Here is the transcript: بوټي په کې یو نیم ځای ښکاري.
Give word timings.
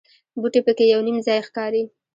بوټي 0.41 0.59
په 0.65 0.71
کې 0.77 0.85
یو 0.93 1.01
نیم 1.07 1.17
ځای 1.27 1.39
ښکاري. 1.47 1.83